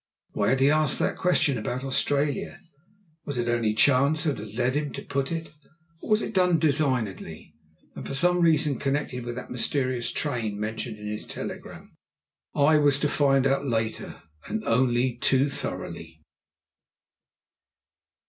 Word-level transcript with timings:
Why 0.31 0.49
had 0.49 0.61
he 0.61 0.71
asked 0.71 0.97
that 0.97 1.15
question 1.15 1.59
about 1.59 1.83
Australia? 1.83 2.57
Was 3.25 3.37
it 3.37 3.47
only 3.47 3.75
chance 3.75 4.23
that 4.23 4.39
had 4.39 4.55
led 4.55 4.73
him 4.73 4.91
to 4.93 5.03
put 5.03 5.31
it, 5.31 5.51
or 6.01 6.09
was 6.09 6.23
it 6.23 6.33
done 6.33 6.57
designedly, 6.57 7.53
and 7.95 8.03
for 8.07 8.15
some 8.15 8.41
reason 8.41 8.79
connected 8.79 9.23
with 9.23 9.35
that 9.35 9.51
mysterious 9.51 10.09
"train" 10.09 10.59
mentioned 10.59 10.97
in 10.97 11.05
his 11.05 11.23
telegram? 11.27 11.93
I 12.55 12.77
was 12.79 12.99
to 13.01 13.07
find 13.09 13.45
out 13.45 13.67
later, 13.67 14.23
and 14.47 14.63
only 14.65 15.17
too 15.17 15.51
thoroughly! 15.51 16.19